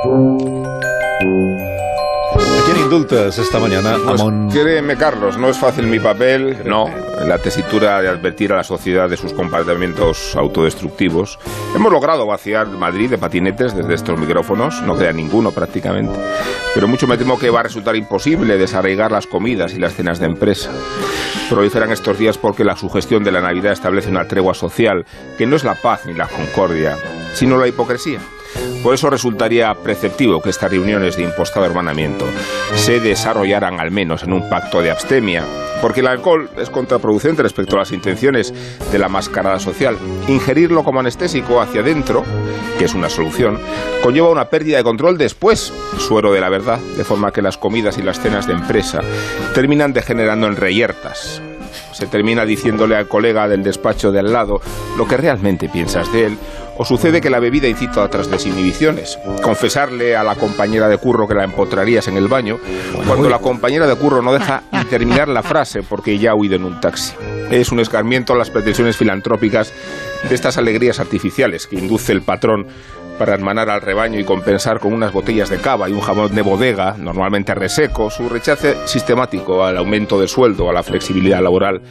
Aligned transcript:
¿A 0.00 0.06
quién 2.66 2.84
indultas 2.84 3.36
esta 3.36 3.58
mañana, 3.58 3.96
Pues 4.04 4.20
Amón? 4.20 4.48
créeme, 4.48 4.96
Carlos, 4.96 5.36
no 5.36 5.48
es 5.48 5.58
fácil 5.58 5.88
mi 5.88 5.98
papel, 5.98 6.58
no, 6.64 6.84
la 7.26 7.38
tesitura 7.38 8.00
de 8.00 8.08
advertir 8.08 8.52
a 8.52 8.58
la 8.58 8.62
sociedad 8.62 9.08
de 9.08 9.16
sus 9.16 9.32
comportamientos 9.32 10.36
autodestructivos. 10.36 11.40
Hemos 11.74 11.90
logrado 11.90 12.26
vaciar 12.28 12.68
Madrid 12.68 13.10
de 13.10 13.18
patinetes 13.18 13.74
desde 13.74 13.94
estos 13.94 14.16
micrófonos, 14.20 14.80
no 14.82 14.96
queda 14.96 15.10
ninguno 15.12 15.50
prácticamente, 15.50 16.16
pero 16.74 16.86
mucho 16.86 17.08
me 17.08 17.18
temo 17.18 17.36
que 17.36 17.50
va 17.50 17.58
a 17.60 17.64
resultar 17.64 17.96
imposible 17.96 18.56
desarraigar 18.56 19.10
las 19.10 19.26
comidas 19.26 19.74
y 19.74 19.80
las 19.80 19.94
cenas 19.94 20.20
de 20.20 20.26
empresa. 20.26 20.70
Proliferan 21.50 21.90
estos 21.90 22.16
días 22.18 22.38
porque 22.38 22.62
la 22.62 22.76
sugestión 22.76 23.24
de 23.24 23.32
la 23.32 23.40
Navidad 23.40 23.72
establece 23.72 24.10
una 24.10 24.28
tregua 24.28 24.54
social 24.54 25.04
que 25.36 25.46
no 25.46 25.56
es 25.56 25.64
la 25.64 25.74
paz 25.74 26.06
ni 26.06 26.14
la 26.14 26.28
concordia, 26.28 26.96
sino 27.34 27.56
la 27.58 27.66
hipocresía. 27.66 28.20
Por 28.82 28.94
eso 28.94 29.10
resultaría 29.10 29.74
preceptivo 29.74 30.40
que 30.40 30.50
estas 30.50 30.70
reuniones 30.70 31.16
de 31.16 31.24
impostado 31.24 31.66
hermanamiento 31.66 32.24
se 32.74 33.00
desarrollaran 33.00 33.80
al 33.80 33.90
menos 33.90 34.22
en 34.22 34.32
un 34.32 34.48
pacto 34.48 34.80
de 34.80 34.90
abstemia, 34.90 35.44
porque 35.82 36.00
el 36.00 36.06
alcohol 36.06 36.48
es 36.56 36.70
contraproducente 36.70 37.42
respecto 37.42 37.76
a 37.76 37.80
las 37.80 37.92
intenciones 37.92 38.54
de 38.90 38.98
la 38.98 39.08
mascarada 39.08 39.58
social. 39.58 39.96
Ingerirlo 40.28 40.84
como 40.84 41.00
anestésico 41.00 41.60
hacia 41.60 41.80
adentro, 41.80 42.24
que 42.78 42.84
es 42.84 42.94
una 42.94 43.08
solución, 43.08 43.58
conlleva 44.02 44.30
una 44.30 44.48
pérdida 44.48 44.78
de 44.78 44.84
control 44.84 45.18
después, 45.18 45.72
suero 45.98 46.32
de 46.32 46.40
la 46.40 46.48
verdad, 46.48 46.78
de 46.96 47.04
forma 47.04 47.32
que 47.32 47.42
las 47.42 47.58
comidas 47.58 47.98
y 47.98 48.02
las 48.02 48.20
cenas 48.20 48.46
de 48.46 48.54
empresa 48.54 49.00
terminan 49.54 49.92
degenerando 49.92 50.46
en 50.46 50.56
reyertas. 50.56 51.42
Se 51.92 52.06
termina 52.06 52.44
diciéndole 52.44 52.96
al 52.96 53.08
colega 53.08 53.48
del 53.48 53.62
despacho 53.62 54.12
de 54.12 54.20
al 54.20 54.32
lado 54.32 54.60
lo 54.96 55.06
que 55.06 55.16
realmente 55.16 55.68
piensas 55.68 56.12
de 56.12 56.26
él, 56.26 56.38
o 56.76 56.84
sucede 56.84 57.20
que 57.20 57.30
la 57.30 57.40
bebida 57.40 57.68
incita 57.68 58.00
a 58.00 58.04
otras 58.04 58.30
desinhibiciones. 58.30 59.18
Confesarle 59.42 60.16
a 60.16 60.22
la 60.22 60.36
compañera 60.36 60.88
de 60.88 60.98
curro 60.98 61.26
que 61.26 61.34
la 61.34 61.44
empotrarías 61.44 62.06
en 62.08 62.16
el 62.16 62.28
baño, 62.28 62.58
cuando 63.06 63.28
la 63.28 63.40
compañera 63.40 63.86
de 63.86 63.96
curro 63.96 64.22
no 64.22 64.32
deja 64.32 64.62
terminar 64.88 65.28
la 65.28 65.42
frase 65.42 65.82
porque 65.82 66.18
ya 66.18 66.30
ha 66.30 66.34
huido 66.34 66.56
en 66.56 66.64
un 66.64 66.80
taxi. 66.80 67.14
Es 67.50 67.72
un 67.72 67.80
escarmiento 67.80 68.32
a 68.32 68.36
las 68.36 68.50
pretensiones 68.50 68.96
filantrópicas 68.96 69.72
de 70.28 70.34
estas 70.34 70.58
alegrías 70.58 71.00
artificiales 71.00 71.66
que 71.66 71.76
induce 71.76 72.12
el 72.12 72.22
patrón 72.22 72.66
para 73.18 73.34
hermanar 73.34 73.68
al 73.68 73.82
rebaño 73.82 74.18
y 74.18 74.24
compensar 74.24 74.78
con 74.78 74.92
unas 74.92 75.12
botellas 75.12 75.50
de 75.50 75.58
cava 75.58 75.88
y 75.88 75.92
un 75.92 76.00
jamón 76.00 76.34
de 76.34 76.42
bodega, 76.42 76.94
normalmente 76.96 77.54
reseco, 77.54 78.10
su 78.10 78.28
rechazo 78.28 78.86
sistemático 78.86 79.64
al 79.64 79.76
aumento 79.76 80.20
de 80.20 80.28
sueldo 80.28 80.70
a 80.70 80.72
la 80.72 80.82
flexibilidad 80.82 81.42
laboral. 81.42 81.82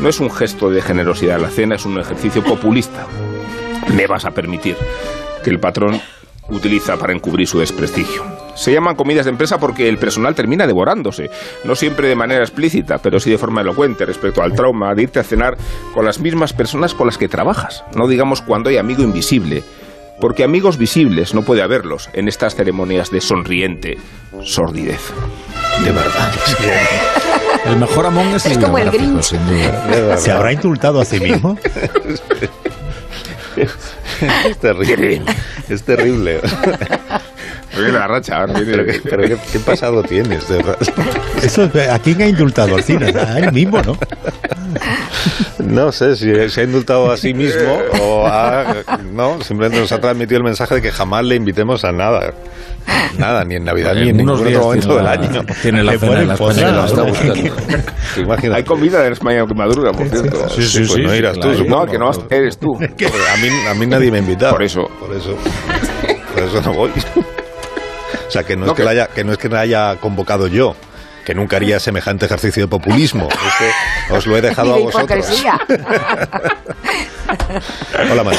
No 0.00 0.08
es 0.08 0.20
un 0.20 0.30
gesto 0.30 0.70
de 0.70 0.82
generosidad 0.82 1.40
la 1.40 1.48
cena, 1.48 1.74
es 1.76 1.86
un 1.86 1.98
ejercicio 1.98 2.44
populista. 2.44 3.06
Me 3.94 4.06
vas 4.06 4.24
a 4.24 4.30
permitir 4.30 4.76
que 5.42 5.50
el 5.50 5.58
patrón 5.58 6.00
utiliza 6.48 6.96
para 6.96 7.12
encubrir 7.12 7.48
su 7.48 7.58
desprestigio. 7.58 8.22
Se 8.54 8.72
llaman 8.72 8.96
comidas 8.96 9.24
de 9.24 9.30
empresa 9.30 9.58
porque 9.58 9.88
el 9.88 9.98
personal 9.98 10.34
termina 10.34 10.66
devorándose, 10.66 11.30
no 11.64 11.74
siempre 11.74 12.08
de 12.08 12.14
manera 12.14 12.42
explícita, 12.42 12.98
pero 12.98 13.18
sí 13.18 13.30
de 13.30 13.38
forma 13.38 13.62
elocuente 13.62 14.04
respecto 14.04 14.42
al 14.42 14.52
trauma 14.52 14.94
de 14.94 15.02
irte 15.02 15.18
a 15.18 15.24
cenar 15.24 15.56
con 15.92 16.04
las 16.04 16.20
mismas 16.20 16.52
personas 16.52 16.94
con 16.94 17.06
las 17.06 17.18
que 17.18 17.28
trabajas, 17.28 17.84
no 17.94 18.06
digamos 18.06 18.42
cuando 18.42 18.68
hay 18.68 18.76
amigo 18.76 19.02
invisible, 19.02 19.64
porque 20.20 20.44
amigos 20.44 20.78
visibles 20.78 21.34
no 21.34 21.42
puede 21.42 21.62
haberlos 21.62 22.08
en 22.12 22.28
estas 22.28 22.54
ceremonias 22.54 23.10
de 23.10 23.20
sonriente 23.20 23.98
sordidez. 24.42 25.00
De 25.84 25.90
verdad. 25.92 26.32
es 26.46 26.56
que- 26.56 27.70
El 27.70 27.76
mejor 27.78 28.06
Among 28.06 28.34
es, 28.34 28.44
Es 28.46 28.58
como 28.58 28.76
el 28.78 28.90
Grinch. 28.90 29.22
sin 29.22 29.40
duda. 29.46 30.16
¿Se 30.18 30.30
habrá 30.30 30.52
indultado 30.52 31.00
a 31.00 31.04
sí 31.04 31.18
mismo? 31.20 31.58
Es 33.56 34.58
terrible. 34.58 35.22
Es 35.68 35.82
terrible. 35.84 36.40
Viene 37.76 37.92
la 37.92 38.06
racha, 38.06 38.38
ahora 38.40 38.54
viene- 38.60 38.72
Pero, 38.72 38.84
qué, 38.86 39.00
pero 39.08 39.22
qué- 39.24 39.38
qué 39.52 39.58
pasado 39.60 40.02
tienes, 40.02 40.48
de 40.48 40.56
verdad. 40.58 40.76
Eso, 41.42 41.70
¿A 41.90 41.98
quién 41.98 42.22
ha 42.22 42.26
indultado 42.26 42.76
al 42.76 42.82
cine? 42.82 43.12
A 43.18 43.38
él 43.38 43.52
mismo, 43.52 43.80
¿no? 43.82 43.96
No 45.58 45.92
sé 45.92 46.16
si 46.16 46.32
se 46.50 46.60
ha 46.60 46.64
indultado 46.64 47.10
a 47.10 47.16
sí 47.16 47.32
mismo 47.34 47.78
o 48.00 48.26
a... 48.26 48.76
No, 49.12 49.40
simplemente 49.42 49.80
nos 49.80 49.90
ha 49.92 50.00
transmitido 50.00 50.38
el 50.38 50.44
mensaje 50.44 50.76
de 50.76 50.82
que 50.82 50.90
jamás 50.92 51.24
le 51.24 51.36
invitemos 51.36 51.84
a 51.84 51.92
nada. 51.92 52.32
Nada, 53.18 53.44
ni 53.44 53.54
en 53.54 53.64
Navidad 53.64 53.94
ni 53.94 54.10
en 54.10 54.20
unos 54.20 54.40
ningún 54.42 54.54
otro 54.56 54.66
momento 54.66 54.96
del 54.96 55.06
año. 55.06 55.44
Tiene 55.62 55.82
la 55.84 55.98
cena 55.98 56.20
en 56.20 56.28
las. 56.28 56.40
Hay 58.54 58.64
comida 58.64 59.02
de 59.02 59.14
mañana 59.22 59.46
que 59.46 59.54
madruga, 59.54 59.92
por 59.92 60.06
cierto. 60.08 60.48
Sí, 60.50 60.62
sí, 60.62 60.84
pues 60.86 60.98
no 61.02 61.14
irás 61.14 61.34
tú, 61.34 61.40
claro. 61.40 61.56
supongo. 61.58 61.86
No, 61.86 61.90
que 61.92 61.98
no 61.98 62.10
eres 62.30 62.58
tú. 62.58 62.76
A 62.76 63.36
mí, 63.38 63.48
a 63.68 63.74
mí 63.74 63.86
nadie 63.86 64.10
me 64.10 64.18
ha 64.18 64.20
invitado. 64.20 64.52
Por 64.52 64.62
eso. 64.62 64.88
Por 65.00 65.14
eso. 65.16 65.34
Por 66.34 66.42
eso 66.42 66.60
no 66.62 66.74
voy. 66.74 66.90
O 68.28 68.30
sea, 68.30 68.44
que 68.44 68.56
no, 68.56 68.66
No, 68.66 68.72
es 68.72 68.76
que, 68.76 68.82
que- 68.82 68.84
la 68.84 68.90
haya, 68.90 69.06
que 69.08 69.24
no 69.24 69.32
es 69.32 69.38
que 69.38 69.48
la 69.48 69.60
haya 69.60 69.96
convocado 69.96 70.46
yo. 70.46 70.76
Que 71.24 71.34
nunca 71.34 71.56
haría 71.56 71.80
semejante 71.80 72.26
ejercicio 72.26 72.64
de 72.64 72.68
populismo. 72.68 73.28
Es 73.30 74.06
que 74.08 74.12
os 74.14 74.26
lo 74.26 74.36
he 74.36 74.42
dejado 74.42 74.74
a 74.74 74.78
vosotros. 74.78 75.26
hipocresía. 75.26 75.58
Hola, 78.10 78.24
María. 78.24 78.32